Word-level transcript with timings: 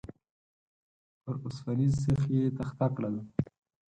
پر 1.23 1.35
اوسپنيز 1.43 1.93
سيخ 2.03 2.21
يې 2.33 2.43
تخته 2.57 2.87
کړل. 2.95 3.15